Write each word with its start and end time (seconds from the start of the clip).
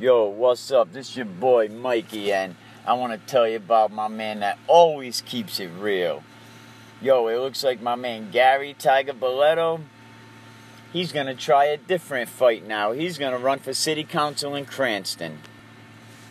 Yo, 0.00 0.24
what's 0.24 0.70
up? 0.70 0.94
This 0.94 1.14
your 1.14 1.26
boy 1.26 1.68
Mikey, 1.68 2.32
and 2.32 2.56
I 2.86 2.94
want 2.94 3.12
to 3.12 3.18
tell 3.30 3.46
you 3.46 3.58
about 3.58 3.92
my 3.92 4.08
man 4.08 4.40
that 4.40 4.58
always 4.66 5.20
keeps 5.20 5.60
it 5.60 5.68
real. 5.78 6.24
Yo, 7.02 7.28
it 7.28 7.36
looks 7.36 7.62
like 7.62 7.82
my 7.82 7.96
man 7.96 8.30
Gary 8.30 8.72
Tiger 8.72 9.12
Balletto. 9.12 9.82
He's 10.90 11.12
gonna 11.12 11.34
try 11.34 11.66
a 11.66 11.76
different 11.76 12.30
fight 12.30 12.66
now. 12.66 12.92
He's 12.92 13.18
gonna 13.18 13.36
run 13.36 13.58
for 13.58 13.74
city 13.74 14.02
council 14.02 14.54
in 14.54 14.64
Cranston. 14.64 15.40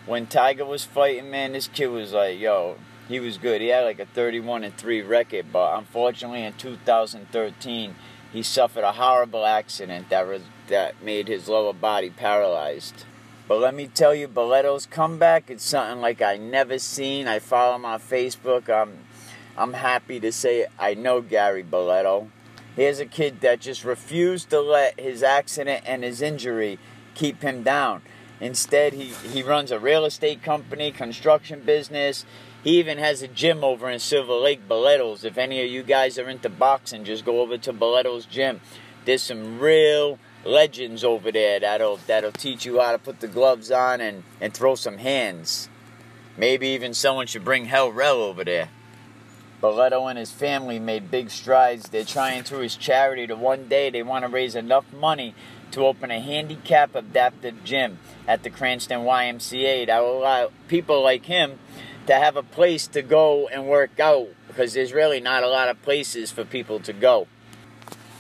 When 0.08 0.26
Tiger 0.26 0.66
was 0.66 0.84
fighting, 0.84 1.30
man, 1.30 1.52
this 1.52 1.68
kid 1.68 1.90
was 1.90 2.12
like, 2.12 2.40
yo, 2.40 2.78
he 3.08 3.20
was 3.20 3.38
good. 3.38 3.62
He 3.62 3.68
had 3.68 3.84
like 3.84 4.00
a 4.00 4.08
31 4.08 4.64
and 4.64 4.76
3 4.76 5.04
record, 5.04 5.54
but 5.54 5.78
unfortunately 5.78 6.44
in 6.44 6.54
2013, 6.54 7.94
he 8.34 8.42
suffered 8.42 8.84
a 8.84 8.94
horrible 8.94 9.46
accident 9.46 10.10
that 10.10 10.28
was 10.28 10.42
that 10.70 11.04
made 11.04 11.28
his 11.28 11.48
lower 11.48 11.74
body 11.74 12.10
paralyzed. 12.10 13.06
But 13.50 13.62
let 13.62 13.74
me 13.74 13.88
tell 13.88 14.14
you, 14.14 14.28
Balletto's 14.28 14.86
comeback, 14.86 15.50
it's 15.50 15.64
something 15.64 16.02
like 16.02 16.22
I 16.22 16.38
never 16.38 16.78
seen. 16.78 17.28
I 17.28 17.40
follow 17.40 17.78
him 17.78 17.84
on 17.84 18.00
Facebook. 18.00 18.70
I'm, 18.70 19.00
I'm 19.58 19.74
happy 19.74 20.20
to 20.20 20.32
say 20.32 20.68
I 20.78 20.94
know 20.94 21.20
Gary 21.20 21.64
Balletto. 21.64 22.28
Here's 22.76 23.00
a 23.00 23.08
kid 23.08 23.42
that 23.42 23.60
just 23.60 23.84
refused 23.84 24.52
to 24.52 24.62
let 24.62 25.00
his 25.00 25.24
accident 25.24 25.84
and 25.88 26.04
his 26.04 26.22
injury 26.22 26.78
keep 27.16 27.42
him 27.42 27.64
down. 27.64 28.04
Instead, 28.40 28.94
he, 28.94 29.06
he 29.06 29.42
runs 29.42 29.72
a 29.72 29.80
real 29.80 30.06
estate 30.06 30.44
company, 30.44 30.92
construction 30.92 31.62
business. 31.62 32.26
He 32.64 32.78
even 32.78 33.00
has 33.00 33.24
a 33.24 33.28
gym 33.28 33.64
over 33.64 33.90
in 33.90 33.98
Silver 33.98 34.34
Lake, 34.34 34.70
Balletto's. 34.70 35.26
If 35.26 35.40
any 35.40 35.64
of 35.64 35.72
you 35.72 35.82
guys 35.82 36.20
are 36.20 36.30
into 36.30 36.50
boxing, 36.50 37.04
just 37.04 37.26
go 37.26 37.42
over 37.42 37.58
to 37.58 37.74
Balletto's 37.74 38.28
gym. 38.28 38.62
There's 39.06 39.24
some 39.24 39.58
real 39.60 40.20
legends 40.46 41.04
over 41.04 41.32
there 41.32 41.60
that'll 41.60 41.98
that'll 42.08 42.32
teach 42.32 42.66
you 42.66 42.80
how 42.80 42.92
to 42.92 42.98
put 42.98 43.20
the 43.20 43.28
gloves 43.28 43.72
on 43.72 44.02
and, 44.02 44.24
and 44.40 44.54
throw 44.54 44.76
some 44.76 44.98
hands. 44.98 45.70
Maybe 46.38 46.70
even 46.70 46.94
someone 46.94 47.28
should 47.28 47.44
bring 47.44 47.66
Hell 47.66 47.92
Rell 47.92 48.22
over 48.22 48.44
there. 48.44 48.70
Balletto 49.62 50.10
and 50.10 50.18
his 50.18 50.32
family 50.32 50.80
made 50.80 51.12
big 51.12 51.30
strides. 51.30 51.90
They're 51.90 52.06
trying 52.06 52.44
through 52.44 52.60
his 52.60 52.78
charity 52.78 53.28
to 53.28 53.36
one 53.36 53.68
day 53.68 53.90
they 53.90 54.04
want 54.04 54.24
to 54.24 54.32
raise 54.32 54.56
enough 54.56 54.92
money 54.94 55.36
to 55.72 55.86
open 55.86 56.12
a 56.12 56.20
handicap 56.20 56.96
adapted 56.96 57.66
gym 57.66 58.00
at 58.28 58.44
the 58.44 58.50
Cranston 58.50 59.02
YMCA 59.02 59.88
that 59.88 60.00
will 60.00 60.20
allow 60.20 60.52
people 60.68 61.04
like 61.04 61.26
him 61.26 61.60
to 62.08 62.16
have 62.16 62.38
a 62.38 62.44
place 62.44 62.88
to 62.88 63.02
go 63.02 63.48
and 63.50 63.68
work 63.68 64.00
out 64.00 64.30
because 64.48 64.74
there's 64.74 64.94
really 64.94 65.20
not 65.20 65.44
a 65.44 65.50
lot 65.50 65.68
of 65.68 65.82
places 65.82 66.32
for 66.32 66.46
people 66.46 66.80
to 66.80 66.94
go. 66.94 67.28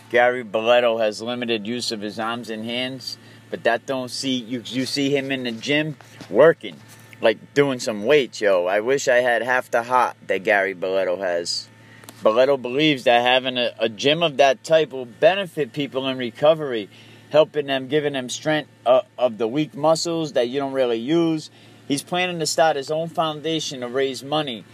Gary 0.09 0.43
Balletto 0.43 0.99
has 0.99 1.21
limited 1.21 1.67
use 1.67 1.91
of 1.91 2.01
his 2.01 2.19
arms 2.19 2.49
and 2.49 2.65
hands, 2.65 3.17
but 3.51 3.63
that 3.63 3.85
don't 3.85 4.09
see 4.09 4.35
you. 4.35 4.63
You 4.65 4.87
see 4.87 5.15
him 5.15 5.31
in 5.31 5.43
the 5.43 5.51
gym 5.51 5.97
working, 6.31 6.77
like 7.21 7.53
doing 7.53 7.79
some 7.79 8.05
weights, 8.05 8.41
yo. 8.41 8.65
I 8.65 8.79
wish 8.79 9.07
I 9.07 9.17
had 9.17 9.43
half 9.43 9.69
the 9.69 9.83
heart 9.83 10.17
that 10.25 10.43
Gary 10.43 10.73
Balletto 10.73 11.19
has. 11.19 11.67
Balletto 12.23 12.59
believes 12.59 13.03
that 13.03 13.21
having 13.21 13.57
a, 13.57 13.73
a 13.77 13.87
gym 13.87 14.23
of 14.23 14.37
that 14.37 14.63
type 14.63 14.91
will 14.91 15.05
benefit 15.05 15.73
people 15.73 16.07
in 16.07 16.17
recovery, 16.17 16.89
helping 17.29 17.67
them, 17.67 17.87
giving 17.87 18.13
them 18.13 18.29
strength 18.29 18.71
uh, 18.87 19.01
of 19.17 19.37
the 19.37 19.47
weak 19.47 19.75
muscles 19.75 20.33
that 20.33 20.49
you 20.49 20.59
don't 20.59 20.73
really 20.73 20.97
use. 20.97 21.51
He's 21.87 22.01
planning 22.03 22.39
to 22.39 22.47
start 22.47 22.75
his 22.75 22.89
own 22.89 23.09
foundation 23.09 23.81
to 23.81 23.87
raise 23.87 24.23
money 24.23 24.65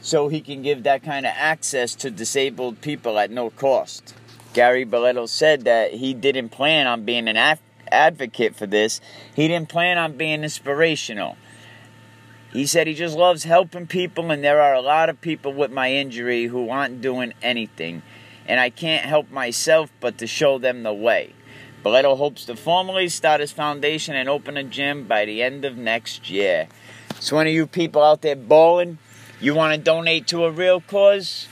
so 0.00 0.28
he 0.28 0.40
can 0.40 0.62
give 0.62 0.82
that 0.84 1.02
kind 1.02 1.26
of 1.26 1.32
access 1.36 1.94
to 1.96 2.10
disabled 2.10 2.80
people 2.80 3.18
at 3.18 3.30
no 3.30 3.50
cost. 3.50 4.14
Gary 4.54 4.86
Balletto 4.86 5.28
said 5.28 5.62
that 5.62 5.94
he 5.94 6.14
didn't 6.14 6.50
plan 6.50 6.86
on 6.86 7.04
being 7.04 7.26
an 7.26 7.36
af- 7.36 7.60
advocate 7.90 8.54
for 8.54 8.66
this. 8.66 9.00
He 9.34 9.48
didn't 9.48 9.68
plan 9.68 9.98
on 9.98 10.16
being 10.16 10.44
inspirational. 10.44 11.36
He 12.52 12.64
said 12.66 12.86
he 12.86 12.94
just 12.94 13.16
loves 13.16 13.42
helping 13.42 13.88
people, 13.88 14.30
and 14.30 14.44
there 14.44 14.60
are 14.60 14.74
a 14.74 14.80
lot 14.80 15.08
of 15.08 15.20
people 15.20 15.52
with 15.52 15.72
my 15.72 15.92
injury 15.92 16.44
who 16.44 16.70
aren't 16.70 17.00
doing 17.00 17.34
anything, 17.42 18.02
and 18.46 18.60
I 18.60 18.70
can't 18.70 19.04
help 19.04 19.28
myself 19.32 19.90
but 20.00 20.18
to 20.18 20.28
show 20.28 20.58
them 20.58 20.84
the 20.84 20.94
way. 20.94 21.34
Balletto 21.84 22.16
hopes 22.16 22.44
to 22.44 22.54
formally 22.54 23.08
start 23.08 23.40
his 23.40 23.50
foundation 23.50 24.14
and 24.14 24.28
open 24.28 24.56
a 24.56 24.62
gym 24.62 25.08
by 25.08 25.24
the 25.24 25.42
end 25.42 25.64
of 25.64 25.76
next 25.76 26.30
year. 26.30 26.68
So, 27.18 27.38
any 27.38 27.50
of 27.50 27.56
you 27.56 27.66
people 27.66 28.04
out 28.04 28.22
there 28.22 28.36
bowling, 28.36 28.98
you 29.40 29.54
want 29.54 29.74
to 29.74 29.80
donate 29.80 30.28
to 30.28 30.44
a 30.44 30.50
real 30.50 30.80
cause? 30.80 31.48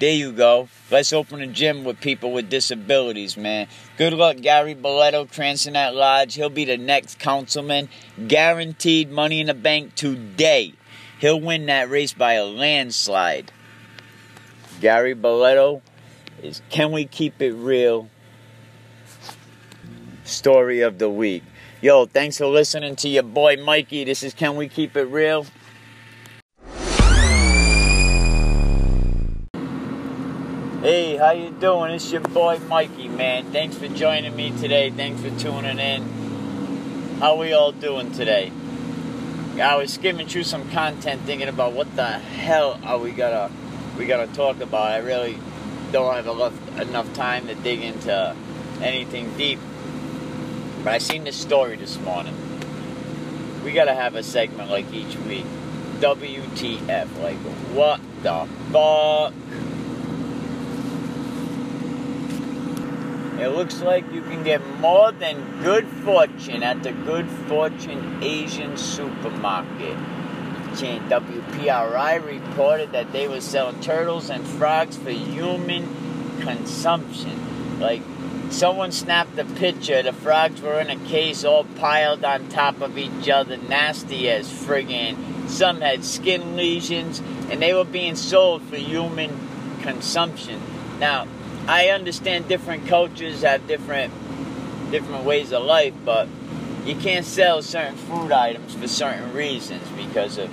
There 0.00 0.12
you 0.12 0.32
go. 0.32 0.68
Let's 0.90 1.12
open 1.12 1.40
a 1.40 1.46
gym 1.46 1.84
with 1.84 2.00
people 2.00 2.32
with 2.32 2.50
disabilities, 2.50 3.36
man. 3.36 3.68
Good 3.96 4.12
luck, 4.12 4.38
Gary 4.38 4.74
Balletto, 4.74 5.30
Cranston 5.30 5.76
at 5.76 5.94
Large. 5.94 6.34
He'll 6.34 6.50
be 6.50 6.64
the 6.64 6.76
next 6.76 7.20
councilman. 7.20 7.88
Guaranteed 8.26 9.10
money 9.10 9.40
in 9.40 9.46
the 9.46 9.54
bank 9.54 9.94
today. 9.94 10.74
He'll 11.20 11.40
win 11.40 11.66
that 11.66 11.88
race 11.88 12.12
by 12.12 12.34
a 12.34 12.44
landslide. 12.44 13.52
Gary 14.80 15.14
Balletto 15.14 15.80
is 16.42 16.60
Can 16.70 16.90
We 16.90 17.04
Keep 17.04 17.40
It 17.40 17.52
Real? 17.52 18.10
Story 20.24 20.80
of 20.80 20.98
the 20.98 21.08
week. 21.08 21.44
Yo, 21.80 22.06
thanks 22.06 22.38
for 22.38 22.46
listening 22.46 22.96
to 22.96 23.08
your 23.08 23.22
boy 23.22 23.56
Mikey. 23.56 24.04
This 24.04 24.24
is 24.24 24.34
Can 24.34 24.56
We 24.56 24.68
Keep 24.68 24.96
It 24.96 25.04
Real? 25.04 25.46
Hey, 30.84 31.16
how 31.16 31.30
you 31.30 31.48
doing? 31.48 31.92
It's 31.92 32.12
your 32.12 32.20
boy 32.20 32.58
Mikey, 32.58 33.08
man. 33.08 33.50
Thanks 33.52 33.74
for 33.74 33.88
joining 33.88 34.36
me 34.36 34.50
today. 34.50 34.90
Thanks 34.90 35.18
for 35.22 35.30
tuning 35.40 35.78
in. 35.78 36.02
How 37.20 37.36
we 37.36 37.54
all 37.54 37.72
doing 37.72 38.12
today? 38.12 38.52
I 39.58 39.76
was 39.76 39.94
skimming 39.94 40.26
through 40.26 40.44
some 40.44 40.70
content 40.72 41.22
thinking 41.22 41.48
about 41.48 41.72
what 41.72 41.96
the 41.96 42.04
hell 42.04 42.78
are 42.84 42.98
we 42.98 43.12
gonna 43.12 43.50
we 43.96 44.04
gotta 44.04 44.26
talk 44.34 44.60
about. 44.60 44.88
I 44.88 44.98
really 44.98 45.38
don't 45.90 46.14
have 46.14 46.26
enough, 46.26 46.78
enough 46.78 47.14
time 47.14 47.46
to 47.46 47.54
dig 47.54 47.80
into 47.80 48.36
anything 48.82 49.34
deep. 49.38 49.60
But 50.84 50.92
I 50.92 50.98
seen 50.98 51.24
this 51.24 51.36
story 51.36 51.76
this 51.76 51.98
morning. 52.00 52.36
We 53.64 53.72
gotta 53.72 53.94
have 53.94 54.16
a 54.16 54.22
segment 54.22 54.70
like 54.70 54.92
each 54.92 55.16
week. 55.16 55.46
WTF, 56.00 57.22
like 57.22 57.38
what 57.72 58.00
the 58.22 58.46
fuck? 58.70 59.32
It 63.38 63.48
looks 63.48 63.80
like 63.80 64.10
you 64.12 64.22
can 64.22 64.44
get 64.44 64.64
more 64.78 65.10
than 65.10 65.62
good 65.62 65.86
fortune 65.88 66.62
at 66.62 66.82
the 66.82 66.92
Good 66.92 67.28
Fortune 67.28 68.22
Asian 68.22 68.76
supermarket. 68.76 69.96
WPRI 70.74 72.24
reported 72.24 72.92
that 72.92 73.12
they 73.12 73.28
were 73.28 73.40
selling 73.40 73.80
turtles 73.80 74.30
and 74.30 74.44
frogs 74.46 74.96
for 74.96 75.10
human 75.10 76.40
consumption. 76.40 77.80
Like, 77.80 78.02
someone 78.50 78.92
snapped 78.92 79.38
a 79.38 79.44
picture, 79.44 80.02
the 80.02 80.12
frogs 80.12 80.60
were 80.60 80.80
in 80.80 80.90
a 80.90 80.96
case 81.06 81.44
all 81.44 81.64
piled 81.64 82.24
on 82.24 82.48
top 82.48 82.80
of 82.80 82.98
each 82.98 83.28
other, 83.28 83.56
nasty 83.56 84.28
as 84.28 84.48
friggin'. 84.48 85.48
Some 85.48 85.80
had 85.80 86.04
skin 86.04 86.56
lesions, 86.56 87.20
and 87.50 87.60
they 87.60 87.74
were 87.74 87.84
being 87.84 88.16
sold 88.16 88.62
for 88.62 88.76
human 88.76 89.38
consumption. 89.82 90.60
Now, 90.98 91.26
I 91.66 91.88
understand 91.88 92.46
different 92.46 92.86
cultures 92.86 93.42
have 93.42 93.66
different 93.66 94.12
different 94.90 95.24
ways 95.24 95.52
of 95.52 95.62
life, 95.64 95.94
but 96.04 96.28
you 96.84 96.94
can't 96.94 97.24
sell 97.24 97.62
certain 97.62 97.96
food 97.96 98.32
items 98.32 98.74
for 98.74 98.86
certain 98.86 99.32
reasons 99.32 99.82
because 99.96 100.36
of 100.36 100.50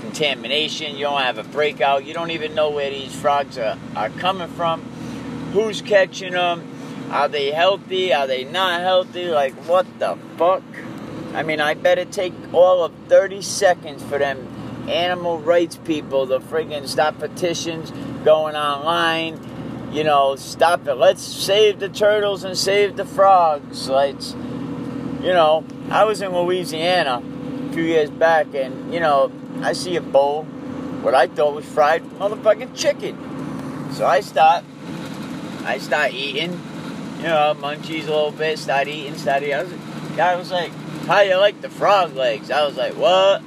contamination. 0.00 0.96
You 0.96 1.04
don't 1.04 1.20
have 1.20 1.38
a 1.38 1.44
breakout. 1.44 2.04
You 2.04 2.12
don't 2.12 2.32
even 2.32 2.54
know 2.54 2.70
where 2.70 2.90
these 2.90 3.14
frogs 3.14 3.56
are, 3.56 3.78
are 3.94 4.10
coming 4.10 4.48
from. 4.48 4.82
Who's 5.52 5.80
catching 5.80 6.32
them? 6.32 7.08
Are 7.10 7.28
they 7.28 7.52
healthy? 7.52 8.12
Are 8.12 8.26
they 8.26 8.44
not 8.44 8.80
healthy? 8.80 9.26
Like, 9.26 9.54
what 9.68 9.86
the 10.00 10.18
fuck? 10.36 10.64
I 11.34 11.44
mean, 11.44 11.60
I 11.60 11.74
bet 11.74 11.98
it 11.98 12.10
take 12.10 12.34
all 12.52 12.82
of 12.82 12.92
30 13.08 13.42
seconds 13.42 14.02
for 14.02 14.18
them 14.18 14.54
animal 14.88 15.38
rights 15.38 15.76
people 15.84 16.26
to 16.26 16.40
friggin' 16.40 16.88
stop 16.88 17.18
petitions 17.18 17.90
going 18.24 18.56
online 18.56 19.38
you 19.92 20.04
know, 20.04 20.36
stop 20.36 20.86
it. 20.86 20.94
Let's 20.94 21.22
save 21.22 21.78
the 21.78 21.88
turtles 21.88 22.44
and 22.44 22.56
save 22.56 22.96
the 22.96 23.04
frogs. 23.04 23.88
Let's, 23.88 24.32
you 24.32 25.32
know, 25.32 25.64
I 25.90 26.04
was 26.04 26.20
in 26.20 26.32
Louisiana 26.32 27.22
a 27.68 27.72
few 27.72 27.82
years 27.82 28.10
back, 28.10 28.54
and 28.54 28.92
you 28.92 29.00
know, 29.00 29.32
I 29.62 29.72
see 29.72 29.96
a 29.96 30.00
bowl, 30.00 30.44
what 31.02 31.14
I 31.14 31.26
thought 31.26 31.54
was 31.54 31.64
fried 31.64 32.02
motherfucking 32.02 32.76
chicken. 32.76 33.16
So 33.92 34.06
I 34.06 34.20
start, 34.20 34.64
I 35.64 35.78
start 35.78 36.12
eating, 36.12 36.52
you 37.18 37.24
know, 37.24 37.56
munchies 37.58 38.06
a 38.06 38.10
little 38.10 38.30
bit, 38.30 38.58
start 38.58 38.88
eating, 38.88 39.16
start 39.16 39.42
eating. 39.42 39.54
I 39.54 39.62
was, 39.62 39.72
guy 40.16 40.36
was 40.36 40.50
like, 40.50 40.72
"How 41.06 41.20
you 41.20 41.36
like 41.36 41.62
the 41.62 41.70
frog 41.70 42.14
legs?" 42.14 42.50
I 42.50 42.66
was 42.66 42.76
like, 42.76 42.94
"What? 42.94 43.42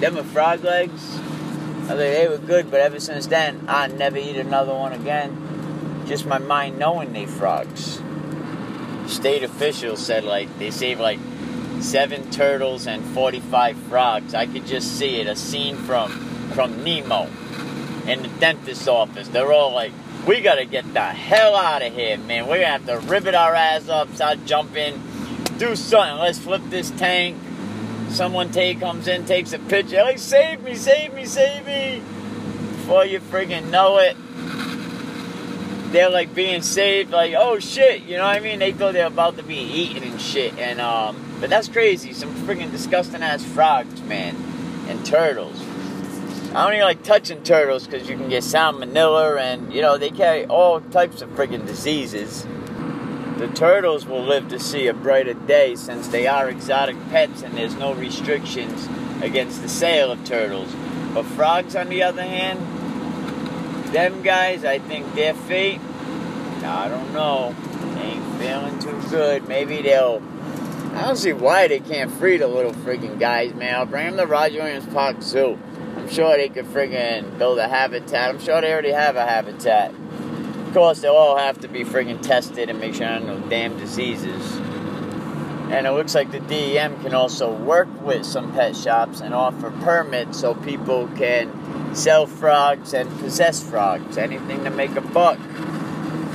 Them 0.00 0.16
are 0.16 0.22
frog 0.22 0.62
legs?" 0.62 1.18
I 1.18 1.80
was 1.80 1.88
like, 1.88 1.98
"They 1.98 2.28
were 2.28 2.38
good, 2.38 2.70
but 2.70 2.80
ever 2.80 3.00
since 3.00 3.26
then, 3.26 3.64
I 3.66 3.88
never 3.88 4.18
eat 4.18 4.36
another 4.36 4.72
one 4.72 4.92
again." 4.92 5.51
Just 6.06 6.26
my 6.26 6.38
mind 6.38 6.78
knowing 6.78 7.12
they 7.12 7.26
frogs. 7.26 8.00
State 9.06 9.42
officials 9.42 10.04
said 10.04 10.24
like 10.24 10.58
they 10.58 10.70
saved 10.70 11.00
like 11.00 11.18
seven 11.80 12.30
turtles 12.30 12.86
and 12.86 13.04
45 13.14 13.76
frogs. 13.76 14.34
I 14.34 14.46
could 14.46 14.66
just 14.66 14.98
see 14.98 15.20
it, 15.20 15.26
a 15.26 15.36
scene 15.36 15.76
from 15.76 16.10
from 16.52 16.84
Nemo 16.84 17.28
in 18.06 18.22
the 18.22 18.28
dentist's 18.40 18.88
office. 18.88 19.28
They're 19.28 19.52
all 19.52 19.72
like, 19.72 19.92
we 20.26 20.40
gotta 20.40 20.64
get 20.64 20.92
the 20.92 21.00
hell 21.00 21.56
out 21.56 21.82
of 21.82 21.92
here, 21.92 22.18
man. 22.18 22.46
We're 22.46 22.60
gonna 22.60 22.66
have 22.66 22.86
to 22.86 22.98
rivet 22.98 23.34
our 23.34 23.54
ass 23.54 23.88
up, 23.88 24.14
start 24.14 24.44
jumping, 24.44 25.02
do 25.58 25.74
something. 25.76 26.18
Let's 26.18 26.38
flip 26.38 26.62
this 26.68 26.90
tank. 26.92 27.36
Someone 28.10 28.50
take 28.50 28.80
comes 28.80 29.08
in, 29.08 29.24
takes 29.24 29.52
a 29.52 29.58
picture. 29.58 30.02
Like, 30.02 30.18
save 30.18 30.62
me, 30.62 30.74
save 30.74 31.14
me, 31.14 31.24
save 31.24 31.64
me. 31.66 32.02
Before 32.76 33.06
you 33.06 33.20
friggin' 33.20 33.70
know 33.70 33.98
it, 33.98 34.16
they're 35.92 36.10
like 36.10 36.34
being 36.34 36.62
saved, 36.62 37.10
like, 37.10 37.34
oh 37.36 37.58
shit, 37.58 38.02
you 38.02 38.16
know 38.16 38.24
what 38.24 38.36
I 38.36 38.40
mean? 38.40 38.58
They 38.58 38.72
thought 38.72 38.94
they're 38.94 39.06
about 39.06 39.36
to 39.36 39.42
be 39.42 39.56
eaten 39.56 40.02
and 40.02 40.20
shit. 40.20 40.58
And 40.58 40.80
um 40.80 41.16
but 41.40 41.50
that's 41.50 41.68
crazy. 41.68 42.12
Some 42.12 42.32
friggin' 42.46 42.70
disgusting 42.70 43.22
ass 43.22 43.44
frogs, 43.44 44.00
man. 44.02 44.36
And 44.88 45.04
turtles. 45.04 45.60
I 46.54 46.64
don't 46.64 46.74
even 46.74 46.84
like 46.84 47.02
touching 47.02 47.42
turtles 47.42 47.86
because 47.86 48.08
you 48.08 48.16
can 48.16 48.28
get 48.28 48.44
salmonella 48.44 49.40
and, 49.40 49.72
you 49.72 49.82
know, 49.82 49.98
they 49.98 50.10
carry 50.10 50.46
all 50.46 50.80
types 50.80 51.20
of 51.20 51.30
friggin' 51.30 51.66
diseases. 51.66 52.46
The 53.38 53.48
turtles 53.54 54.06
will 54.06 54.22
live 54.22 54.48
to 54.50 54.60
see 54.60 54.86
a 54.86 54.94
brighter 54.94 55.34
day 55.34 55.74
since 55.74 56.08
they 56.08 56.28
are 56.28 56.48
exotic 56.48 56.96
pets 57.10 57.42
and 57.42 57.56
there's 57.56 57.74
no 57.74 57.92
restrictions 57.94 58.88
against 59.20 59.62
the 59.62 59.68
sale 59.68 60.12
of 60.12 60.24
turtles. 60.24 60.72
But 61.12 61.24
frogs, 61.24 61.74
on 61.74 61.88
the 61.88 62.04
other 62.04 62.22
hand, 62.22 62.60
them 63.92 64.22
guys, 64.22 64.64
I 64.64 64.78
think 64.78 65.14
their 65.14 65.34
fate, 65.34 65.80
I 66.64 66.88
don't 66.88 67.12
know, 67.12 67.54
ain't 67.98 68.24
feeling 68.40 68.78
too 68.78 69.10
good. 69.10 69.46
Maybe 69.48 69.82
they'll. 69.82 70.22
I 70.94 71.06
don't 71.06 71.16
see 71.16 71.32
why 71.32 71.68
they 71.68 71.80
can't 71.80 72.10
free 72.10 72.36
the 72.36 72.46
little 72.46 72.72
friggin' 72.72 73.18
guys, 73.18 73.54
man. 73.54 73.74
I'll 73.74 73.86
bring 73.86 74.06
them 74.06 74.16
to 74.18 74.26
Roger 74.26 74.62
Williams 74.62 74.86
Park 74.92 75.22
Zoo. 75.22 75.58
I'm 75.96 76.08
sure 76.08 76.36
they 76.36 76.48
could 76.48 76.66
friggin' 76.66 77.38
build 77.38 77.58
a 77.58 77.68
habitat. 77.68 78.30
I'm 78.30 78.40
sure 78.40 78.60
they 78.60 78.72
already 78.72 78.92
have 78.92 79.16
a 79.16 79.24
habitat. 79.24 79.92
Of 79.92 80.74
course, 80.74 81.00
they'll 81.00 81.14
all 81.14 81.38
have 81.38 81.60
to 81.60 81.68
be 81.68 81.84
friggin' 81.84 82.20
tested 82.22 82.68
and 82.68 82.78
make 82.80 82.94
sure 82.94 83.06
I 83.06 83.18
don't 83.18 83.26
no 83.26 83.48
damn 83.48 83.78
diseases. 83.78 84.60
And 85.72 85.86
it 85.86 85.92
looks 85.92 86.14
like 86.14 86.30
the 86.30 86.38
DEM 86.38 87.02
can 87.02 87.14
also 87.14 87.50
work 87.50 87.88
with 88.02 88.26
some 88.26 88.52
pet 88.52 88.76
shops 88.76 89.22
and 89.22 89.32
offer 89.32 89.70
permits 89.70 90.38
so 90.38 90.54
people 90.54 91.08
can 91.16 91.94
sell 91.94 92.26
frogs 92.26 92.92
and 92.92 93.08
possess 93.20 93.62
frogs. 93.62 94.18
Anything 94.18 94.64
to 94.64 94.70
make 94.70 94.94
a 94.96 95.00
buck. 95.00 95.38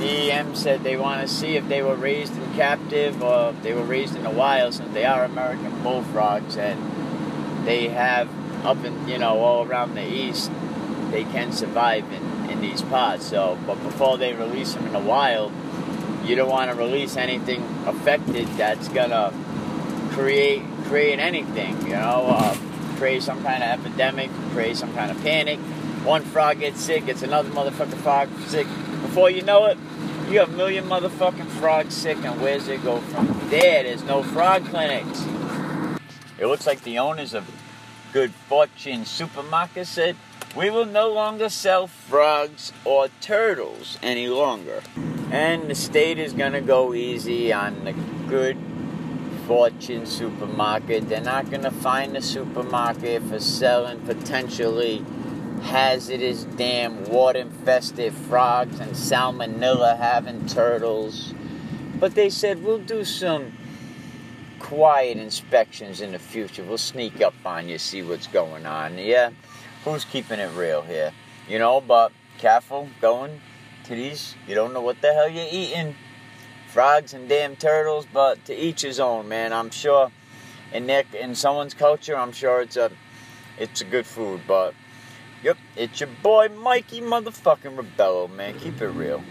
DEM 0.00 0.56
said 0.56 0.82
they 0.82 0.96
want 0.96 1.22
to 1.22 1.32
see 1.32 1.56
if 1.56 1.68
they 1.68 1.82
were 1.82 1.94
raised 1.94 2.36
in 2.36 2.54
captive 2.54 3.22
or 3.22 3.50
if 3.50 3.62
they 3.62 3.74
were 3.74 3.84
raised 3.84 4.16
in 4.16 4.24
the 4.24 4.30
wild 4.30 4.74
since 4.74 4.92
they 4.92 5.04
are 5.04 5.24
American 5.24 5.84
bullfrogs 5.84 6.56
and 6.56 7.64
they 7.64 7.86
have 7.88 8.28
up 8.66 8.84
in 8.84 9.08
you 9.08 9.18
know 9.18 9.38
all 9.38 9.64
around 9.64 9.94
the 9.94 10.12
east 10.12 10.50
they 11.10 11.22
can 11.24 11.52
survive 11.52 12.04
in, 12.12 12.50
in 12.50 12.60
these 12.60 12.82
pods 12.82 13.26
so 13.26 13.58
but 13.66 13.80
before 13.82 14.18
they 14.18 14.32
release 14.32 14.74
them 14.74 14.86
in 14.86 14.92
the 14.92 14.98
wild 14.98 15.52
you 16.28 16.36
don't 16.36 16.50
want 16.50 16.70
to 16.70 16.76
release 16.76 17.16
anything 17.16 17.62
affected 17.86 18.46
that's 18.48 18.88
gonna 18.88 19.32
create 20.10 20.62
create 20.84 21.18
anything 21.18 21.80
you 21.82 21.94
know 21.94 22.26
uh, 22.28 22.56
create 22.96 23.22
some 23.22 23.42
kind 23.42 23.62
of 23.62 23.84
epidemic 23.84 24.30
create 24.52 24.76
some 24.76 24.92
kind 24.94 25.10
of 25.10 25.20
panic. 25.22 25.58
One 26.04 26.22
frog 26.22 26.60
gets 26.60 26.80
sick 26.80 27.06
gets 27.06 27.22
another 27.22 27.50
motherfucking 27.50 27.98
frog 27.98 28.28
sick. 28.46 28.66
Before 29.02 29.30
you 29.30 29.42
know 29.42 29.66
it 29.66 29.78
you 30.30 30.40
have 30.40 30.52
a 30.52 30.56
million 30.56 30.84
motherfucking 30.84 31.46
frogs 31.58 31.94
sick 31.94 32.18
and 32.18 32.40
where's 32.42 32.68
it 32.68 32.82
go 32.82 33.00
from 33.00 33.26
there? 33.48 33.82
There's 33.82 34.04
no 34.04 34.22
frog 34.22 34.66
clinics. 34.66 35.24
It 36.38 36.46
looks 36.46 36.66
like 36.66 36.82
the 36.82 36.98
owners 36.98 37.32
of 37.32 37.50
Good 38.12 38.32
Fortune 38.32 39.04
Supermarket 39.04 39.86
said, 39.86 40.16
We 40.54 40.70
will 40.70 40.86
no 40.86 41.10
longer 41.10 41.48
sell 41.48 41.86
frogs 41.86 42.72
or 42.84 43.08
turtles 43.20 43.98
any 44.02 44.28
longer. 44.28 44.82
And 45.30 45.68
the 45.68 45.74
state 45.74 46.18
is 46.18 46.32
going 46.32 46.52
to 46.52 46.62
go 46.62 46.94
easy 46.94 47.52
on 47.52 47.84
the 47.84 47.92
Good 48.28 48.56
Fortune 49.46 50.06
Supermarket. 50.06 51.08
They're 51.08 51.20
not 51.20 51.50
going 51.50 51.64
to 51.64 51.70
find 51.70 52.14
the 52.14 52.22
supermarket 52.22 53.22
for 53.24 53.38
selling 53.38 54.00
potentially 54.00 55.04
hazardous, 55.62 56.44
damn 56.44 57.04
water 57.04 57.40
infested 57.40 58.14
frogs 58.14 58.80
and 58.80 58.92
salmonella 58.92 59.98
having 59.98 60.46
turtles. 60.46 61.34
But 62.00 62.14
they 62.14 62.30
said, 62.30 62.64
We'll 62.64 62.78
do 62.78 63.04
some 63.04 63.52
quiet 64.58 65.18
inspections 65.18 66.00
in 66.00 66.12
the 66.12 66.18
future. 66.18 66.62
We'll 66.62 66.78
sneak 66.78 67.20
up 67.20 67.34
on 67.44 67.68
you, 67.68 67.78
see 67.78 68.02
what's 68.02 68.26
going 68.28 68.66
on. 68.66 68.98
Yeah, 68.98 69.30
who's 69.84 70.04
keeping 70.04 70.40
it 70.40 70.54
real 70.56 70.82
here? 70.82 71.12
You 71.48 71.58
know, 71.58 71.80
but 71.80 72.12
careful 72.38 72.88
going 73.00 73.40
You 73.90 74.54
don't 74.54 74.74
know 74.74 74.82
what 74.82 75.00
the 75.00 75.14
hell 75.14 75.28
you're 75.28 75.48
eating. 75.50 75.94
Frogs 76.68 77.14
and 77.14 77.28
damn 77.28 77.56
turtles, 77.56 78.06
but 78.12 78.44
to 78.44 78.54
each 78.54 78.82
his 78.82 79.00
own, 79.00 79.28
man. 79.28 79.52
I'm 79.52 79.70
sure 79.70 80.12
in 80.72 80.86
their, 80.86 81.04
in 81.18 81.34
someone's 81.34 81.74
culture, 81.74 82.16
I'm 82.16 82.32
sure 82.32 82.60
it's 82.60 82.76
a 82.76 82.90
it's 83.58 83.80
a 83.80 83.84
good 83.84 84.06
food, 84.06 84.42
but 84.46 84.74
yep, 85.42 85.56
it's 85.74 86.00
your 86.00 86.10
boy 86.22 86.48
Mikey 86.48 87.00
motherfucking 87.00 87.76
Rebello, 87.76 88.30
man. 88.30 88.58
Keep 88.58 88.82
it 88.82 88.88
real. 88.88 89.22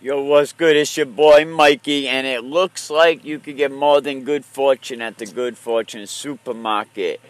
Yo, 0.00 0.22
what's 0.22 0.52
good? 0.52 0.76
It's 0.76 0.96
your 0.96 1.06
boy 1.06 1.44
Mikey, 1.44 2.08
and 2.08 2.26
it 2.26 2.44
looks 2.44 2.90
like 2.90 3.24
you 3.24 3.38
could 3.38 3.56
get 3.56 3.72
more 3.72 4.00
than 4.00 4.24
good 4.24 4.44
fortune 4.44 5.00
at 5.00 5.18
the 5.18 5.26
Good 5.26 5.56
Fortune 5.56 6.06
supermarket. 6.06 7.20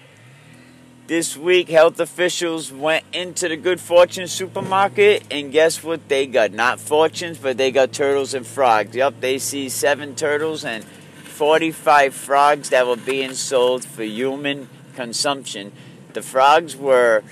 This 1.12 1.37
week, 1.37 1.69
health 1.69 2.00
officials 2.00 2.73
went 2.73 3.05
into 3.12 3.47
the 3.47 3.56
Good 3.59 3.82
Fortune 3.82 4.26
supermarket, 4.26 5.23
and 5.31 5.53
guess 5.53 5.85
what 5.85 6.09
they 6.09 6.26
got? 6.26 6.53
Not 6.53 6.81
fortunes, 6.81 7.37
but 7.37 7.59
they 7.59 7.70
got 7.70 7.93
turtles 7.93 8.32
and 8.32 8.47
frogs. 8.47 8.97
Yup, 8.97 9.20
they 9.20 9.38
see 9.38 9.69
seven 9.69 10.14
turtles 10.14 10.64
and 10.64 10.82
45 10.85 12.14
frogs 12.14 12.70
that 12.70 12.87
were 12.87 12.97
being 12.97 13.35
sold 13.35 13.85
for 13.85 14.03
human 14.03 14.70
consumption. 14.97 15.73
The 16.14 16.23
frogs 16.23 16.76
were 16.76 17.23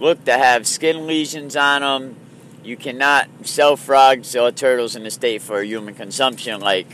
looked 0.00 0.24
to 0.24 0.38
have 0.38 0.66
skin 0.66 1.06
lesions 1.06 1.56
on 1.56 1.82
them 1.82 2.16
you 2.66 2.76
cannot 2.76 3.28
sell 3.44 3.76
frogs 3.76 4.34
or 4.34 4.50
turtles 4.50 4.96
in 4.96 5.04
the 5.04 5.10
state 5.10 5.40
for 5.40 5.62
human 5.62 5.94
consumption. 5.94 6.60
Like, 6.60 6.88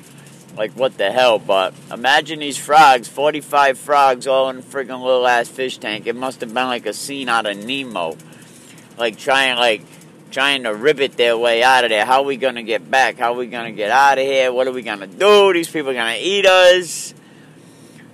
like 0.57 0.73
what 0.73 0.99
the 0.99 1.11
hell? 1.11 1.39
But 1.39 1.75
imagine 1.91 2.41
these 2.41 2.59
frogs, 2.59 3.09
45 3.09 3.79
frogs 3.79 4.27
all 4.27 4.51
in 4.51 4.59
a 4.59 4.63
freaking 4.63 5.03
little 5.03 5.27
ass 5.27 5.49
fish 5.49 5.79
tank. 5.79 6.07
It 6.07 6.17
must 6.17 6.41
have 6.41 6.53
been 6.53 6.67
like 6.67 6.87
a 6.87 6.93
scene 6.93 7.29
out 7.29 7.47
of 7.47 7.57
Nemo. 7.57 8.17
Like 8.99 9.19
trying, 9.19 9.57
like, 9.57 9.83
trying 10.31 10.65
to 10.65 10.75
rivet 10.75 11.17
their 11.17 11.37
way 11.37 11.63
out 11.63 11.85
of 11.85 11.91
there. 11.91 12.05
How 12.05 12.21
are 12.21 12.25
we 12.25 12.37
gonna 12.37 12.63
get 12.63 12.91
back? 12.91 13.19
How 13.19 13.33
are 13.33 13.37
we 13.37 13.47
gonna 13.47 13.73
get 13.73 13.91
out 13.91 14.19
of 14.19 14.25
here? 14.25 14.53
What 14.53 14.67
are 14.67 14.73
we 14.73 14.83
gonna 14.83 15.07
do? 15.07 15.53
These 15.53 15.71
people 15.71 15.91
are 15.91 15.95
gonna 15.95 16.19
eat 16.19 16.47
us. 16.47 17.15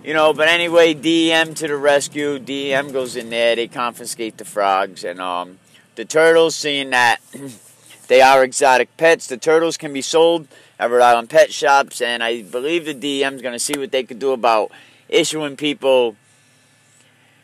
You 0.05 0.15
know, 0.15 0.33
but 0.33 0.49
anyway, 0.49 0.95
DEM 0.95 1.55
to 1.55 1.67
the 1.67 1.77
rescue. 1.77 2.39
DEM 2.39 2.93
goes 2.93 3.17
in 3.17 3.31
there, 3.31 3.57
they 3.57 3.69
confiscate 3.69 4.39
the 4.39 4.45
frogs, 4.45 5.05
and 5.05 5.21
um, 5.21 5.59
the 5.97 6.05
turtles, 6.05 6.55
seeing 6.55 6.91
that 6.91 7.21
they 8.09 8.23
are 8.23 8.45
exotic 8.45 8.97
pets, 8.97 9.27
the 9.27 9.37
turtles 9.37 9.77
can 9.77 9.93
be 9.93 10.01
sold 10.01 10.49
Rhode 10.87 11.03
Island 11.03 11.31
pet 11.31 11.53
shops, 11.53 12.01
and 12.01 12.23
I 12.23 12.43
believe 12.43 12.85
the 12.85 12.95
DM's 12.95 13.43
going 13.43 13.53
to 13.53 13.59
see 13.59 13.79
what 13.79 13.91
they 13.91 14.05
can 14.05 14.19
do 14.19 14.33
about 14.33 14.71
issuing 15.09 15.57
people 15.57 16.17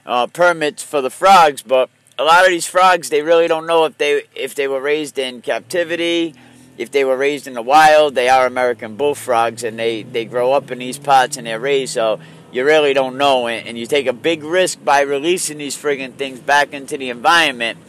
uh, 0.06 0.26
permits 0.28 0.82
for 0.82 1.00
the 1.00 1.10
frogs. 1.10 1.62
But 1.62 1.90
a 2.18 2.24
lot 2.24 2.44
of 2.44 2.50
these 2.50 2.66
frogs, 2.66 3.10
they 3.10 3.22
really 3.22 3.48
don't 3.48 3.66
know 3.66 3.84
if 3.84 3.98
they 3.98 4.22
if 4.34 4.54
they 4.54 4.68
were 4.68 4.80
raised 4.80 5.18
in 5.18 5.42
captivity, 5.42 6.34
if 6.78 6.90
they 6.90 7.04
were 7.04 7.16
raised 7.16 7.46
in 7.46 7.54
the 7.54 7.62
wild. 7.62 8.14
They 8.14 8.28
are 8.28 8.46
American 8.46 8.96
bullfrogs, 8.96 9.64
and 9.64 9.78
they 9.78 10.04
they 10.04 10.24
grow 10.24 10.52
up 10.52 10.70
in 10.70 10.78
these 10.78 10.98
pots 10.98 11.36
and 11.36 11.46
they're 11.46 11.60
raised 11.60 11.94
so. 11.94 12.20
You 12.52 12.64
really 12.64 12.94
don't 12.94 13.18
know, 13.18 13.48
and 13.48 13.76
you 13.76 13.84
take 13.84 14.06
a 14.06 14.12
big 14.12 14.44
risk 14.44 14.84
by 14.84 15.00
releasing 15.00 15.58
these 15.58 15.76
friggin' 15.76 16.12
things 16.12 16.38
back 16.38 16.72
into 16.72 16.96
the 16.96 17.10
environment 17.10 17.80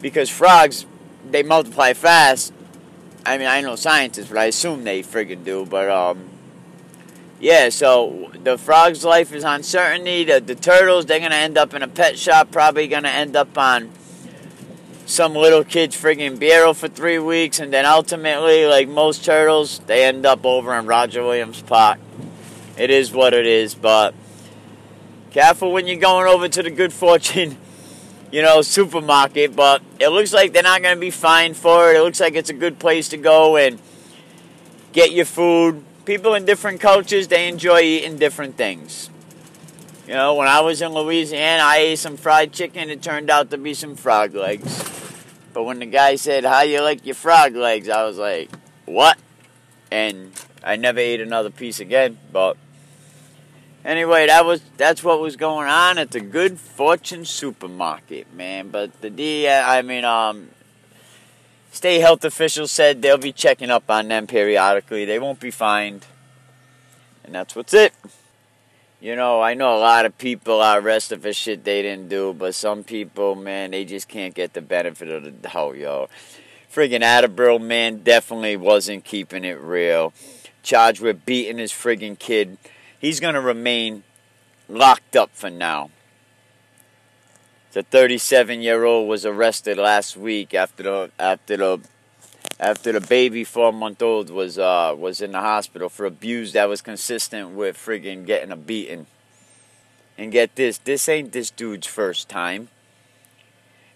because 0.00 0.30
frogs 0.30 0.86
they 1.28 1.42
multiply 1.42 1.94
fast. 1.94 2.53
I 3.26 3.38
mean, 3.38 3.46
I 3.46 3.60
know 3.60 3.76
scientists, 3.76 4.28
but 4.28 4.38
I 4.38 4.46
assume 4.46 4.84
they 4.84 5.02
friggin' 5.02 5.44
do. 5.44 5.64
But 5.66 5.88
um, 5.88 6.28
yeah. 7.40 7.68
So 7.70 8.30
the 8.42 8.58
frog's 8.58 9.04
life 9.04 9.32
is 9.32 9.44
uncertainty. 9.44 10.24
The, 10.24 10.40
the 10.40 10.54
turtles 10.54 11.06
they're 11.06 11.20
gonna 11.20 11.34
end 11.34 11.56
up 11.56 11.74
in 11.74 11.82
a 11.82 11.88
pet 11.88 12.18
shop. 12.18 12.50
Probably 12.50 12.88
gonna 12.88 13.08
end 13.08 13.36
up 13.36 13.56
on 13.56 13.90
some 15.06 15.34
little 15.34 15.64
kid's 15.64 16.00
friggin' 16.00 16.38
bureau 16.38 16.72
for 16.72 16.88
three 16.88 17.18
weeks, 17.18 17.60
and 17.60 17.72
then 17.72 17.84
ultimately, 17.84 18.66
like 18.66 18.88
most 18.88 19.24
turtles, 19.24 19.80
they 19.80 20.04
end 20.04 20.24
up 20.24 20.44
over 20.44 20.74
in 20.78 20.86
Roger 20.86 21.22
Williams 21.22 21.62
Park. 21.62 21.98
It 22.76 22.90
is 22.90 23.12
what 23.12 23.34
it 23.34 23.46
is, 23.46 23.74
but 23.74 24.14
careful 25.30 25.72
when 25.72 25.86
you're 25.86 25.98
going 25.98 26.26
over 26.26 26.48
to 26.48 26.62
the 26.62 26.70
Good 26.70 26.92
Fortune 26.92 27.56
you 28.34 28.42
know, 28.42 28.62
supermarket, 28.62 29.54
but 29.54 29.80
it 30.00 30.08
looks 30.08 30.32
like 30.32 30.52
they're 30.52 30.64
not 30.64 30.82
going 30.82 30.96
to 30.96 31.00
be 31.00 31.12
fined 31.12 31.56
for 31.56 31.92
it. 31.92 31.96
It 31.98 32.02
looks 32.02 32.18
like 32.18 32.34
it's 32.34 32.50
a 32.50 32.54
good 32.54 32.80
place 32.80 33.08
to 33.10 33.16
go 33.16 33.56
and 33.56 33.78
get 34.92 35.12
your 35.12 35.24
food, 35.24 35.84
people 36.04 36.34
in 36.34 36.44
different 36.44 36.80
cultures, 36.80 37.28
they 37.28 37.46
enjoy 37.46 37.78
eating 37.82 38.18
different 38.18 38.56
things. 38.56 39.08
You 40.08 40.14
know, 40.14 40.34
when 40.34 40.48
I 40.48 40.62
was 40.62 40.82
in 40.82 40.92
Louisiana, 40.92 41.62
I 41.62 41.76
ate 41.76 42.00
some 42.00 42.16
fried 42.16 42.52
chicken. 42.52 42.90
It 42.90 43.02
turned 43.02 43.30
out 43.30 43.52
to 43.52 43.56
be 43.56 43.72
some 43.72 43.94
frog 43.94 44.34
legs. 44.34 44.82
But 45.52 45.62
when 45.62 45.78
the 45.78 45.86
guy 45.86 46.16
said, 46.16 46.44
How 46.44 46.62
you 46.62 46.82
like 46.82 47.06
your 47.06 47.14
frog 47.14 47.54
legs? 47.54 47.88
I 47.88 48.02
was 48.02 48.18
like, 48.18 48.50
What? 48.84 49.16
And 49.92 50.32
I 50.64 50.74
never 50.74 50.98
ate 50.98 51.20
another 51.20 51.50
piece 51.50 51.78
again. 51.78 52.18
But 52.32 52.56
anyway, 53.84 54.26
that 54.26 54.44
was 54.44 54.62
that's 54.76 55.04
what 55.04 55.20
was 55.20 55.36
going 55.36 55.68
on 55.68 55.98
at 55.98 56.10
the 56.10 56.20
Good 56.20 56.58
Fortune 56.58 57.24
supermarket, 57.24 58.32
man. 58.34 58.68
But 58.68 59.00
the 59.00 59.10
D, 59.10 59.48
I 59.48 59.82
mean, 59.82 60.04
um, 60.04 60.48
state 61.72 62.00
health 62.00 62.24
officials 62.24 62.70
said 62.70 63.02
they'll 63.02 63.18
be 63.18 63.32
checking 63.32 63.70
up 63.70 63.90
on 63.90 64.08
them 64.08 64.26
periodically. 64.26 65.04
They 65.04 65.18
won't 65.18 65.40
be 65.40 65.50
fined, 65.50 66.06
and 67.24 67.34
that's 67.34 67.54
what's 67.54 67.74
it. 67.74 67.92
You 69.00 69.16
know, 69.16 69.42
I 69.42 69.52
know 69.52 69.76
a 69.76 69.78
lot 69.78 70.06
of 70.06 70.16
people 70.16 70.62
are 70.62 70.80
arrested 70.80 71.20
for 71.20 71.32
shit 71.34 71.62
they 71.62 71.82
didn't 71.82 72.08
do, 72.08 72.32
but 72.32 72.54
some 72.54 72.84
people, 72.84 73.34
man, 73.34 73.72
they 73.72 73.84
just 73.84 74.08
can't 74.08 74.32
get 74.32 74.54
the 74.54 74.62
benefit 74.62 75.10
of 75.10 75.24
the 75.24 75.30
doubt, 75.30 75.76
yo. 75.76 76.08
Friggin' 76.74 77.02
Attleboro 77.02 77.58
man 77.58 78.02
definitely 78.02 78.56
wasn't 78.56 79.04
keeping 79.04 79.44
it 79.44 79.60
real. 79.60 80.14
Charged 80.62 81.02
with 81.02 81.26
beating 81.26 81.58
his 81.58 81.70
friggin' 81.70 82.18
kid. 82.18 82.56
He's 83.04 83.20
gonna 83.20 83.42
remain 83.42 84.02
locked 84.66 85.14
up 85.14 85.28
for 85.34 85.50
now. 85.50 85.90
The 87.72 87.82
37 87.82 88.62
year 88.62 88.84
old 88.84 89.10
was 89.10 89.26
arrested 89.26 89.76
last 89.76 90.16
week 90.16 90.54
after 90.54 90.82
the 90.82 91.10
after 91.18 91.58
the 91.58 91.80
after 92.58 92.92
the 92.92 93.02
baby 93.02 93.44
four 93.44 93.74
month 93.74 94.00
old 94.00 94.30
was 94.30 94.58
uh 94.58 94.94
was 94.96 95.20
in 95.20 95.32
the 95.32 95.40
hospital 95.40 95.90
for 95.90 96.06
abuse 96.06 96.54
that 96.54 96.66
was 96.66 96.80
consistent 96.80 97.50
with 97.50 97.76
friggin' 97.76 98.24
getting 98.24 98.50
a 98.50 98.56
beating. 98.56 99.04
And 100.16 100.32
get 100.32 100.56
this, 100.56 100.78
this 100.78 101.06
ain't 101.06 101.32
this 101.32 101.50
dude's 101.50 101.86
first 101.86 102.30
time. 102.30 102.68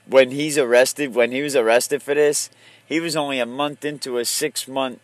When 0.05 0.33
he's 0.33 0.59
arrested, 0.59 1.15
when 1.15 1.33
he 1.33 1.41
was 1.41 1.57
arrested 1.57 2.03
for 2.03 2.13
this, 2.13 2.51
he 2.85 3.01
was 3.01 3.17
only 3.17 3.39
a 3.39 3.47
month 3.47 3.87
into 3.87 4.19
a 4.19 4.27
six 4.27 4.69
month 4.69 5.01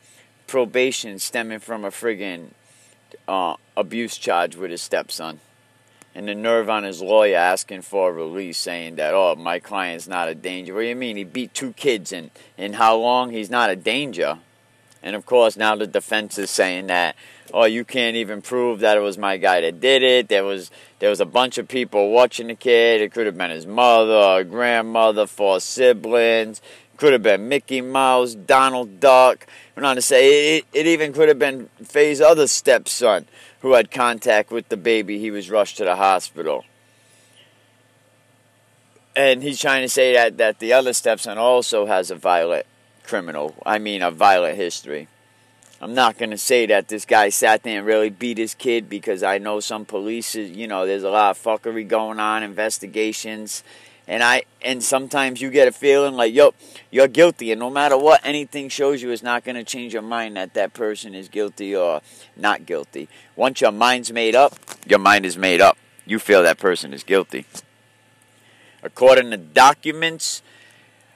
probation 0.46 1.18
stemming 1.18 1.60
from 1.60 1.86
a 1.86 1.90
friggin' 1.90 2.48
uh, 3.26 3.56
abuse 3.76 4.16
charge 4.16 4.56
with 4.56 4.70
his 4.70 4.82
stepson 4.82 5.40
and 6.14 6.28
the 6.28 6.34
nerve 6.34 6.70
on 6.70 6.84
his 6.84 7.02
lawyer 7.02 7.36
asking 7.36 7.82
for 7.82 8.10
a 8.10 8.12
release, 8.12 8.56
saying 8.56 8.96
that, 8.96 9.14
oh, 9.14 9.34
my 9.34 9.58
client's 9.58 10.06
not 10.06 10.28
a 10.28 10.34
danger. 10.34 10.72
What 10.72 10.82
do 10.82 10.86
you 10.86 10.96
mean? 10.96 11.16
He 11.16 11.24
beat 11.24 11.52
two 11.52 11.72
kids, 11.72 12.12
and 12.12 12.30
in 12.56 12.74
how 12.74 12.96
long? 12.96 13.30
He's 13.30 13.50
not 13.50 13.70
a 13.70 13.76
danger. 13.76 14.38
And 15.02 15.16
of 15.16 15.26
course, 15.26 15.56
now 15.56 15.74
the 15.74 15.86
defense 15.86 16.38
is 16.38 16.50
saying 16.50 16.86
that, 16.86 17.16
oh, 17.52 17.64
you 17.64 17.84
can't 17.84 18.16
even 18.16 18.42
prove 18.42 18.80
that 18.80 18.96
it 18.96 19.00
was 19.00 19.18
my 19.18 19.36
guy 19.36 19.60
that 19.60 19.80
did 19.80 20.02
it. 20.02 20.28
There 20.28 20.44
was 20.44 20.70
there 21.00 21.10
was 21.10 21.20
a 21.20 21.26
bunch 21.26 21.58
of 21.58 21.68
people 21.68 22.10
watching 22.10 22.46
the 22.46 22.54
kid. 22.54 23.02
It 23.02 23.12
could 23.12 23.26
have 23.26 23.36
been 23.36 23.50
his 23.50 23.66
mother, 23.66 24.44
grandmother, 24.44 25.26
four 25.26 25.60
siblings. 25.60 26.62
Could 26.96 27.12
have 27.12 27.24
been 27.24 27.48
Mickey 27.48 27.80
Mouse, 27.80 28.34
Donald 28.34 29.00
Duck. 29.00 29.46
Went 29.76 29.84
on 29.84 29.96
to 29.96 30.02
say 30.02 30.58
it, 30.58 30.64
it 30.72 30.86
even 30.86 31.12
could 31.12 31.28
have 31.28 31.40
been 31.40 31.68
Faye's 31.82 32.20
other 32.20 32.46
stepson 32.46 33.26
who 33.64 33.72
had 33.72 33.90
contact 33.90 34.50
with 34.50 34.68
the 34.68 34.76
baby. 34.76 35.18
He 35.18 35.30
was 35.30 35.48
rushed 35.48 35.78
to 35.78 35.84
the 35.84 35.96
hospital. 35.96 36.66
And 39.16 39.42
he's 39.42 39.58
trying 39.58 39.80
to 39.80 39.88
say 39.88 40.12
that, 40.12 40.36
that 40.36 40.58
the 40.58 40.74
other 40.74 40.92
stepson 40.92 41.38
also 41.38 41.86
has 41.86 42.10
a 42.10 42.14
violent 42.14 42.66
criminal, 43.04 43.54
I 43.64 43.78
mean, 43.78 44.02
a 44.02 44.10
violent 44.10 44.58
history. 44.58 45.08
I'm 45.80 45.94
not 45.94 46.18
going 46.18 46.28
to 46.28 46.36
say 46.36 46.66
that 46.66 46.88
this 46.88 47.06
guy 47.06 47.30
sat 47.30 47.62
there 47.62 47.78
and 47.78 47.86
really 47.86 48.10
beat 48.10 48.36
his 48.36 48.52
kid 48.52 48.90
because 48.90 49.22
I 49.22 49.38
know 49.38 49.60
some 49.60 49.86
police, 49.86 50.34
you 50.34 50.66
know, 50.66 50.86
there's 50.86 51.02
a 51.02 51.08
lot 51.10 51.30
of 51.30 51.42
fuckery 51.42 51.88
going 51.88 52.20
on, 52.20 52.42
investigations 52.42 53.64
and 54.06 54.22
I 54.22 54.44
and 54.62 54.82
sometimes 54.82 55.40
you 55.40 55.50
get 55.50 55.68
a 55.68 55.72
feeling 55.72 56.14
like 56.14 56.34
yo 56.34 56.54
you're 56.90 57.08
guilty. 57.08 57.50
And 57.52 57.58
no 57.58 57.70
matter 57.70 57.96
what 57.96 58.20
anything 58.24 58.68
shows 58.68 59.02
you 59.02 59.10
is 59.10 59.22
not 59.22 59.44
going 59.44 59.56
to 59.56 59.64
change 59.64 59.92
your 59.92 60.02
mind 60.02 60.36
that 60.36 60.54
that 60.54 60.74
person 60.74 61.14
is 61.14 61.28
guilty 61.28 61.74
or 61.74 62.00
not 62.36 62.66
guilty. 62.66 63.08
Once 63.36 63.60
your 63.60 63.72
mind's 63.72 64.12
made 64.12 64.34
up 64.34 64.54
your 64.86 64.98
mind 64.98 65.26
is 65.26 65.36
made 65.36 65.60
up. 65.60 65.76
You 66.06 66.18
feel 66.18 66.42
that 66.42 66.58
person 66.58 66.92
is 66.92 67.02
guilty. 67.02 67.46
According 68.82 69.30
to 69.30 69.38
documents 69.38 70.42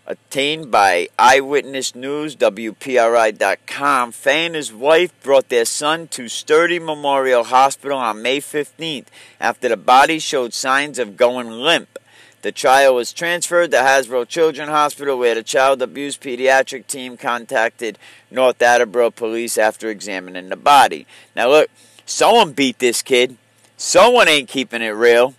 obtained 0.07 0.71
by 0.71 1.09
Eyewitness 1.19 1.95
News, 1.95 2.35
WPRI.com, 2.35 4.13
his 4.55 4.73
wife 4.73 5.23
brought 5.23 5.51
their 5.51 5.67
son 5.67 6.09
to 6.09 6.29
Sturdy 6.29 6.79
Memorial 6.79 7.45
Hospital 7.45 7.99
on 7.99 8.23
May 8.23 8.41
15th 8.41 9.05
after 9.39 9.69
the 9.69 9.77
body 9.77 10.19
showed 10.19 10.55
signs 10.55 10.99
of 10.99 11.19
going 11.19 11.51
limp. 11.51 11.99
The 12.41 12.53
child 12.53 12.95
was 12.95 13.13
transferred 13.13 13.73
to 13.73 13.79
Hasbro 13.79 14.29
Children's 14.29 14.71
Hospital 14.71 15.19
where 15.19 15.35
the 15.35 15.43
child 15.43 15.83
abuse 15.83 16.17
pediatric 16.17 16.87
team 16.87 17.17
contacted 17.17 17.99
North 18.31 18.63
Attleboro 18.63 19.11
police 19.11 19.59
after 19.59 19.89
examining 19.89 20.49
the 20.49 20.57
body. 20.57 21.05
Now 21.35 21.49
look, 21.49 21.69
someone 22.07 22.53
beat 22.53 22.79
this 22.79 23.03
kid. 23.03 23.37
Someone 23.77 24.29
ain't 24.29 24.49
keeping 24.49 24.83
it 24.83 24.91
real. 24.91 25.35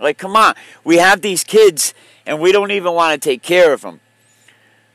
Like, 0.00 0.18
come 0.18 0.34
on. 0.34 0.54
We 0.82 0.96
have 0.96 1.20
these 1.20 1.44
kids 1.44 1.94
and 2.26 2.40
we 2.40 2.50
don't 2.50 2.72
even 2.72 2.94
want 2.94 3.20
to 3.20 3.28
take 3.28 3.42
care 3.42 3.72
of 3.72 3.82
them. 3.82 4.00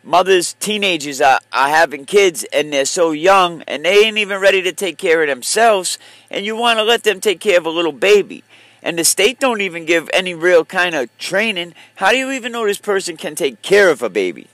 Mothers, 0.03 0.57
teenagers 0.59 1.21
are, 1.21 1.39
are 1.53 1.69
having 1.69 2.05
kids 2.05 2.45
and 2.51 2.73
they're 2.73 2.83
so 2.83 3.11
young 3.11 3.61
and 3.61 3.85
they 3.85 4.05
ain't 4.05 4.17
even 4.17 4.41
ready 4.41 4.61
to 4.61 4.73
take 4.73 4.97
care 4.97 5.21
of 5.21 5.29
themselves 5.29 5.97
and 6.29 6.45
you 6.45 6.57
want 6.57 6.79
to 6.79 6.83
let 6.83 7.03
them 7.03 7.21
take 7.21 7.39
care 7.39 7.57
of 7.57 7.65
a 7.65 7.69
little 7.69 7.93
baby 7.93 8.43
and 8.85 8.99
the 8.99 9.03
state 9.03 9.39
don't 9.39 9.61
even 9.61 9.83
give 9.83 10.07
any 10.13 10.35
real 10.35 10.63
kind 10.63 10.93
of 10.93 11.09
training, 11.17 11.73
how 11.95 12.11
do 12.11 12.17
you 12.17 12.31
even 12.31 12.51
know 12.51 12.67
this 12.67 12.77
person 12.77 13.17
can 13.17 13.33
take 13.33 13.63
care 13.63 13.89
of 13.89 14.03
a 14.03 14.11
baby? 14.11 14.47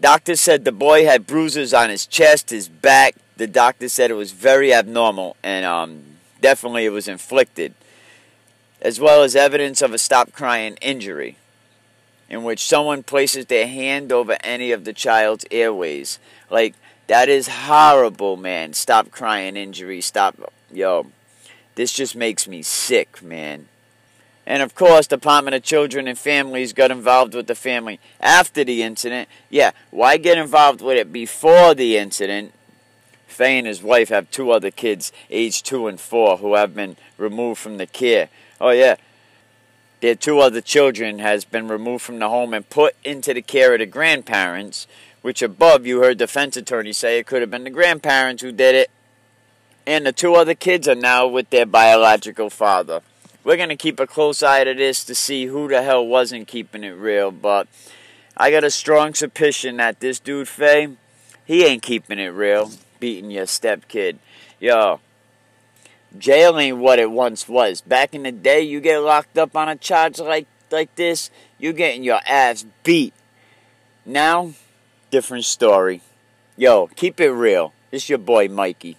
Doctor 0.00 0.34
said 0.34 0.64
the 0.64 0.72
boy 0.72 1.04
had 1.04 1.28
bruises 1.28 1.72
on 1.72 1.88
his 1.88 2.06
chest, 2.06 2.50
his 2.50 2.68
back. 2.68 3.14
The 3.36 3.46
doctor 3.46 3.88
said 3.88 4.10
it 4.10 4.14
was 4.14 4.32
very 4.32 4.74
abnormal 4.74 5.36
and 5.44 5.64
um, 5.64 6.02
definitely 6.40 6.86
it 6.86 6.90
was 6.90 7.06
inflicted, 7.06 7.72
as 8.82 8.98
well 8.98 9.22
as 9.22 9.36
evidence 9.36 9.80
of 9.80 9.94
a 9.94 9.98
stop 9.98 10.32
crying 10.32 10.76
injury, 10.82 11.36
in 12.28 12.42
which 12.42 12.66
someone 12.66 13.04
places 13.04 13.46
their 13.46 13.68
hand 13.68 14.10
over 14.10 14.36
any 14.42 14.72
of 14.72 14.84
the 14.84 14.92
child's 14.92 15.44
airways. 15.52 16.18
Like, 16.50 16.74
that 17.06 17.28
is 17.28 17.46
horrible, 17.46 18.36
man. 18.36 18.72
Stop 18.72 19.12
crying 19.12 19.56
injury. 19.56 20.00
Stop, 20.00 20.52
yo. 20.72 21.06
This 21.76 21.92
just 21.92 22.16
makes 22.16 22.48
me 22.48 22.62
sick, 22.62 23.22
man. 23.22 23.68
And 24.46 24.62
of 24.62 24.74
course, 24.74 25.06
Department 25.06 25.54
of 25.54 25.62
Children 25.62 26.08
and 26.08 26.18
Families 26.18 26.72
got 26.72 26.90
involved 26.90 27.34
with 27.34 27.46
the 27.46 27.54
family 27.54 28.00
after 28.20 28.64
the 28.64 28.82
incident. 28.82 29.28
Yeah, 29.50 29.72
why 29.90 30.16
get 30.16 30.38
involved 30.38 30.80
with 30.80 30.96
it 30.96 31.12
before 31.12 31.74
the 31.74 31.96
incident? 31.98 32.52
Faye 33.26 33.58
and 33.58 33.66
his 33.66 33.82
wife 33.82 34.08
have 34.08 34.30
two 34.30 34.50
other 34.50 34.70
kids, 34.70 35.12
age 35.30 35.62
two 35.62 35.86
and 35.86 36.00
four, 36.00 36.38
who 36.38 36.54
have 36.54 36.74
been 36.74 36.96
removed 37.18 37.60
from 37.60 37.76
the 37.76 37.86
care. 37.86 38.30
Oh 38.58 38.70
yeah, 38.70 38.96
their 40.00 40.14
two 40.14 40.38
other 40.38 40.62
children 40.62 41.18
has 41.18 41.44
been 41.44 41.68
removed 41.68 42.04
from 42.04 42.20
the 42.20 42.30
home 42.30 42.54
and 42.54 42.70
put 42.70 42.94
into 43.04 43.34
the 43.34 43.42
care 43.42 43.74
of 43.74 43.80
the 43.80 43.86
grandparents, 43.86 44.86
which 45.20 45.42
above 45.42 45.84
you 45.84 46.00
heard 46.00 46.16
defense 46.16 46.56
attorney 46.56 46.94
say 46.94 47.18
it 47.18 47.26
could 47.26 47.42
have 47.42 47.50
been 47.50 47.64
the 47.64 47.70
grandparents 47.70 48.42
who 48.42 48.52
did 48.52 48.74
it 48.74 48.90
and 49.86 50.04
the 50.04 50.12
two 50.12 50.34
other 50.34 50.54
kids 50.54 50.88
are 50.88 50.94
now 50.94 51.26
with 51.26 51.50
their 51.50 51.66
biological 51.66 52.50
father. 52.50 53.02
We're 53.44 53.56
going 53.56 53.68
to 53.68 53.76
keep 53.76 54.00
a 54.00 54.06
close 54.06 54.42
eye 54.42 54.64
to 54.64 54.74
this 54.74 55.04
to 55.04 55.14
see 55.14 55.46
who 55.46 55.68
the 55.68 55.82
hell 55.82 56.04
wasn't 56.04 56.48
keeping 56.48 56.82
it 56.82 56.90
real, 56.90 57.30
but 57.30 57.68
I 58.36 58.50
got 58.50 58.64
a 58.64 58.70
strong 58.70 59.14
suspicion 59.14 59.76
that 59.76 60.00
this 60.00 60.18
dude 60.18 60.48
Faye, 60.48 60.88
he 61.44 61.64
ain't 61.64 61.82
keeping 61.82 62.18
it 62.18 62.28
real, 62.28 62.72
beating 62.98 63.30
your 63.30 63.46
stepkid. 63.46 64.16
Yo, 64.58 65.00
jail 66.18 66.58
ain't 66.58 66.78
what 66.78 66.98
it 66.98 67.10
once 67.10 67.48
was. 67.48 67.80
Back 67.80 68.14
in 68.14 68.24
the 68.24 68.32
day, 68.32 68.62
you 68.62 68.80
get 68.80 68.98
locked 68.98 69.38
up 69.38 69.56
on 69.56 69.68
a 69.68 69.76
charge 69.76 70.18
like 70.18 70.48
like 70.72 70.92
this, 70.96 71.30
you 71.58 71.72
getting 71.72 72.02
your 72.02 72.20
ass 72.26 72.66
beat. 72.82 73.14
Now, 74.04 74.52
different 75.10 75.44
story. 75.44 76.02
Yo, 76.56 76.88
keep 76.88 77.20
it 77.20 77.30
real. 77.30 77.72
This 77.90 78.08
your 78.08 78.18
boy 78.18 78.48
Mikey. 78.48 78.96